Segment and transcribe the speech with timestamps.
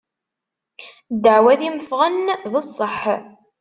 [1.13, 2.17] Ddeɛwat-im ffɣen
[2.51, 2.99] d sseḥ.